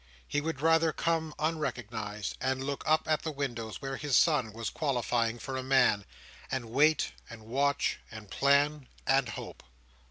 [0.27, 4.71] He would rather come unrecognised, and look up at the windows where his son was
[4.71, 6.05] qualifying for a man;
[6.49, 9.61] and wait, and watch, and plan, and hope.